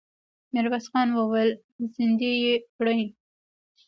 ميرويس 0.53 0.85
خان 0.91 1.07
وويل: 1.17 1.51
زندۍ 1.93 2.33
يې 2.43 2.55
کړئ! 2.75 3.01